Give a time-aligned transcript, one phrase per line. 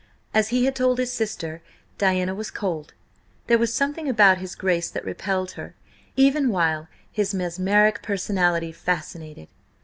[0.33, 1.61] As he had told his sister,
[1.99, 2.95] Diana was cold.
[3.45, 5.75] There was something about his Grace that repelled her,
[6.15, 9.47] even while his mesmeric personality fascinated.